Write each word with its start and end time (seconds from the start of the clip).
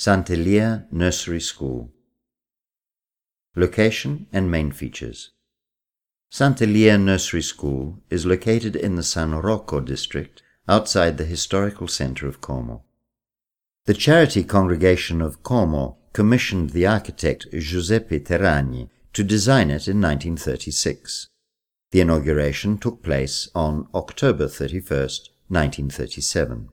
Sant'Elia 0.00 0.86
Nursery 0.92 1.40
School 1.40 1.90
Location 3.56 4.28
and 4.32 4.48
main 4.48 4.70
features 4.70 5.32
St. 6.30 6.56
Sant'Elia 6.56 6.96
Nursery 6.96 7.42
School 7.42 8.00
is 8.08 8.24
located 8.24 8.76
in 8.76 8.94
the 8.94 9.02
San 9.02 9.32
Rocco 9.32 9.80
district 9.80 10.40
outside 10.68 11.18
the 11.18 11.24
historical 11.24 11.88
center 11.88 12.28
of 12.28 12.40
Como. 12.40 12.84
The 13.86 13.94
charity 13.94 14.44
congregation 14.44 15.20
of 15.20 15.42
Como 15.42 15.98
commissioned 16.12 16.70
the 16.70 16.86
architect 16.86 17.48
Giuseppe 17.50 18.20
Terragni 18.20 18.90
to 19.14 19.24
design 19.24 19.68
it 19.68 19.88
in 19.88 20.00
1936. 20.00 21.26
The 21.90 22.02
inauguration 22.02 22.78
took 22.78 23.02
place 23.02 23.48
on 23.52 23.88
October 23.92 24.46
31, 24.46 25.00
1937. 25.48 26.68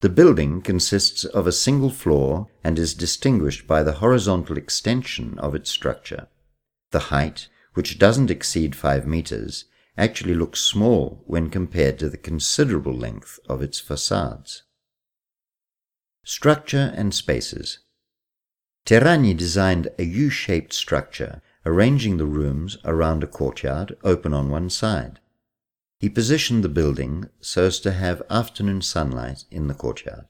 The 0.00 0.08
building 0.08 0.62
consists 0.62 1.24
of 1.24 1.48
a 1.48 1.52
single 1.52 1.90
floor 1.90 2.48
and 2.62 2.78
is 2.78 2.94
distinguished 2.94 3.66
by 3.66 3.82
the 3.82 3.94
horizontal 3.94 4.56
extension 4.56 5.36
of 5.40 5.56
its 5.56 5.70
structure. 5.70 6.28
The 6.92 7.10
height, 7.10 7.48
which 7.74 7.98
doesn't 7.98 8.30
exceed 8.30 8.76
5 8.76 9.06
meters, 9.06 9.64
actually 9.96 10.34
looks 10.34 10.60
small 10.60 11.24
when 11.26 11.50
compared 11.50 11.98
to 11.98 12.08
the 12.08 12.16
considerable 12.16 12.94
length 12.94 13.40
of 13.48 13.60
its 13.60 13.80
facades. 13.80 14.62
Structure 16.24 16.92
and 16.96 17.12
spaces. 17.12 17.80
Terragni 18.86 19.36
designed 19.36 19.88
a 19.98 20.04
U-shaped 20.04 20.72
structure 20.72 21.42
arranging 21.66 22.18
the 22.18 22.26
rooms 22.26 22.78
around 22.84 23.24
a 23.24 23.26
courtyard 23.26 23.96
open 24.04 24.32
on 24.32 24.48
one 24.48 24.70
side. 24.70 25.18
He 25.98 26.08
positioned 26.08 26.62
the 26.62 26.68
building 26.68 27.28
so 27.40 27.64
as 27.64 27.80
to 27.80 27.92
have 27.92 28.22
afternoon 28.30 28.82
sunlight 28.82 29.44
in 29.50 29.66
the 29.66 29.74
courtyard. 29.74 30.26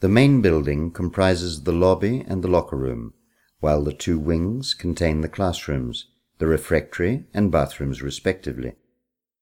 The 0.00 0.08
main 0.08 0.42
building 0.42 0.90
comprises 0.90 1.62
the 1.62 1.72
lobby 1.72 2.24
and 2.26 2.42
the 2.42 2.48
locker 2.48 2.76
room, 2.76 3.14
while 3.60 3.84
the 3.84 3.92
two 3.92 4.18
wings 4.18 4.74
contain 4.74 5.20
the 5.20 5.28
classrooms, 5.28 6.08
the 6.38 6.46
refectory 6.46 7.26
and 7.32 7.52
bathrooms 7.52 8.02
respectively. 8.02 8.74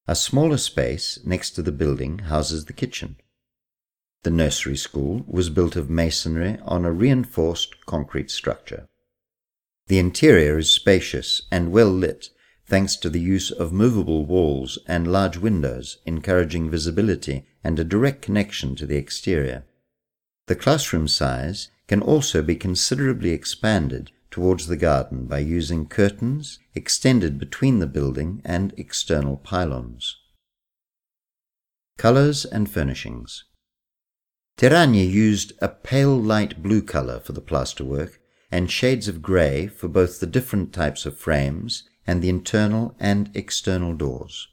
A 0.07 0.15
smaller 0.15 0.59
space 0.59 1.19
next 1.25 1.53
to 1.53 1.63
the 1.63 1.73
building 1.73 2.19
houses 2.19 2.67
the 2.67 2.75
kitchen. 2.75 3.17
The 4.23 4.31
nursery 4.31 4.77
school 4.77 5.25
was 5.27 5.49
built 5.49 5.75
of 5.75 5.89
masonry 5.89 6.59
on 6.63 6.85
a 6.85 6.93
reinforced 6.93 7.87
concrete 7.87 8.31
structure. 8.31 8.89
The 9.87 9.99
interior 9.99 10.59
is 10.59 10.71
spacious 10.71 11.43
and 11.51 11.73
well 11.73 11.91
lit 11.91 12.29
thanks 12.67 12.97
to 12.97 13.11
the 13.11 13.21
use 13.21 13.51
of 13.51 13.73
movable 13.73 14.25
walls 14.25 14.79
and 14.87 15.11
large 15.11 15.37
windows 15.37 15.99
encouraging 16.07 16.71
visibility 16.71 17.47
and 17.63 17.79
a 17.79 17.85
direct 17.85 18.23
connection 18.23 18.75
to 18.77 18.87
the 18.87 18.97
exterior. 18.97 19.65
The 20.47 20.57
classroom 20.57 21.09
size 21.09 21.69
can 21.87 22.01
also 22.01 22.43
be 22.43 22.57
considerably 22.57 23.31
expanded 23.31 24.11
towards 24.31 24.67
the 24.67 24.77
garden 24.77 25.27
by 25.27 25.39
using 25.39 25.87
curtains 25.87 26.59
extended 26.75 27.39
between 27.39 27.79
the 27.79 27.87
building 27.87 28.43
and 28.45 28.75
external 28.77 29.37
pylons. 29.37 30.17
Colors 31.97 32.45
and 32.45 32.69
furnishings. 32.69 33.45
Terragni 34.59 35.09
used 35.09 35.53
a 35.61 35.69
pale 35.69 36.17
light 36.17 36.63
blue 36.63 36.83
color 36.83 37.21
for 37.21 37.33
the 37.33 37.43
plasterwork 37.43 38.19
and 38.51 38.71
shades 38.71 39.09
of 39.09 39.23
grey 39.23 39.67
for 39.67 39.89
both 39.89 40.21
the 40.21 40.27
different 40.27 40.73
types 40.73 41.07
of 41.07 41.19
frames 41.19 41.89
and 42.07 42.23
the 42.23 42.29
internal 42.29 42.95
and 42.99 43.31
external 43.35 43.95
doors. 43.95 44.49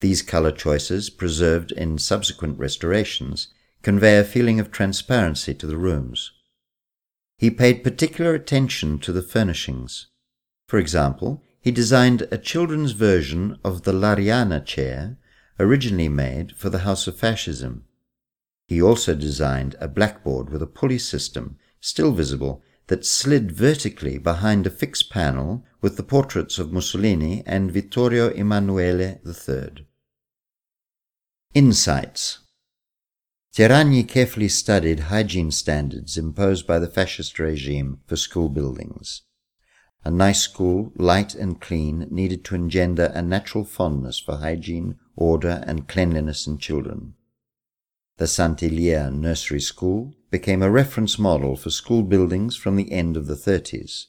These 0.00 0.22
color 0.22 0.50
choices, 0.50 1.10
preserved 1.10 1.70
in 1.72 1.98
subsequent 1.98 2.58
restorations, 2.58 3.48
convey 3.82 4.18
a 4.18 4.24
feeling 4.24 4.58
of 4.58 4.70
transparency 4.70 5.54
to 5.54 5.66
the 5.66 5.76
rooms. 5.76 6.32
He 7.36 7.50
paid 7.50 7.84
particular 7.84 8.34
attention 8.34 8.98
to 9.00 9.12
the 9.12 9.22
furnishings. 9.22 10.06
For 10.66 10.78
example, 10.78 11.42
he 11.60 11.70
designed 11.70 12.26
a 12.30 12.38
children's 12.38 12.92
version 12.92 13.58
of 13.64 13.82
the 13.82 13.92
Lariana 13.92 14.64
chair, 14.64 15.18
originally 15.60 16.08
made 16.08 16.56
for 16.56 16.70
the 16.70 16.80
House 16.80 17.06
of 17.06 17.16
Fascism. 17.16 17.84
He 18.66 18.82
also 18.82 19.14
designed 19.14 19.76
a 19.78 19.86
blackboard 19.86 20.50
with 20.50 20.62
a 20.62 20.66
pulley 20.66 20.98
system, 20.98 21.58
still 21.80 22.10
visible, 22.12 22.62
that 22.88 23.06
slid 23.06 23.52
vertically 23.52 24.18
behind 24.18 24.66
a 24.66 24.70
fixed 24.70 25.10
panel 25.10 25.64
with 25.80 25.96
the 25.96 26.02
portraits 26.02 26.58
of 26.58 26.72
Mussolini 26.72 27.42
and 27.46 27.70
Vittorio 27.70 28.30
Emanuele 28.30 29.20
III. 29.26 29.86
Insights 31.54 32.38
Terragni 33.54 34.08
carefully 34.08 34.48
studied 34.48 35.00
hygiene 35.00 35.50
standards 35.50 36.16
imposed 36.16 36.66
by 36.66 36.78
the 36.78 36.88
fascist 36.88 37.38
regime 37.38 38.00
for 38.06 38.16
school 38.16 38.48
buildings. 38.48 39.22
A 40.04 40.10
nice 40.10 40.40
school, 40.40 40.90
light 40.96 41.34
and 41.34 41.60
clean, 41.60 42.08
needed 42.10 42.44
to 42.46 42.54
engender 42.54 43.12
a 43.14 43.20
natural 43.20 43.64
fondness 43.64 44.18
for 44.18 44.38
hygiene, 44.38 44.98
order, 45.16 45.62
and 45.66 45.86
cleanliness 45.86 46.46
in 46.46 46.58
children. 46.58 47.14
The 48.16 48.24
Sant'Elia 48.24 49.12
Nursery 49.12 49.60
School 49.60 50.14
became 50.32 50.62
a 50.62 50.70
reference 50.70 51.18
model 51.18 51.56
for 51.56 51.68
school 51.68 52.02
buildings 52.02 52.56
from 52.56 52.74
the 52.74 52.90
end 52.90 53.18
of 53.18 53.26
the 53.26 53.34
30s. 53.34 54.06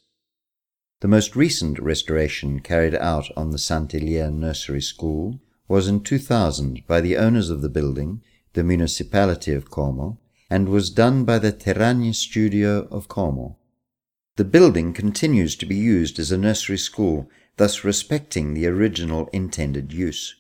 The 1.02 1.08
most 1.10 1.36
recent 1.36 1.78
restoration 1.80 2.62
carried 2.62 2.96
out 2.96 3.28
on 3.36 3.52
the 3.52 3.58
Sant'Elia 3.58 4.32
Nursery 4.32 4.82
School 4.82 5.42
was 5.68 5.90
in 5.90 6.00
2000 6.00 6.88
by 6.88 7.02
the 7.02 7.18
owners 7.18 7.50
of 7.50 7.62
the 7.62 7.68
building, 7.68 8.24
the 8.54 8.64
municipality 8.64 9.52
of 9.52 9.70
Como, 9.70 10.18
and 10.50 10.70
was 10.70 10.90
done 10.90 11.26
by 11.26 11.40
the 11.40 11.52
Terragni 11.52 12.16
Studio 12.16 12.88
of 12.90 13.10
Como. 13.10 13.58
The 14.38 14.46
building 14.46 14.94
continues 14.94 15.58
to 15.58 15.66
be 15.66 15.76
used 15.76 16.20
as 16.20 16.32
a 16.32 16.38
nursery 16.38 16.78
school, 16.78 17.30
thus 17.58 17.84
respecting 17.84 18.54
the 18.54 18.68
original 18.68 19.28
intended 19.34 19.92
use. 19.92 20.36